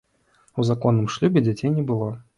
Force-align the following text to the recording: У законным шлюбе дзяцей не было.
У 0.63 0.65
законным 0.69 1.11
шлюбе 1.17 1.45
дзяцей 1.49 1.75
не 1.77 1.85
было. 1.93 2.13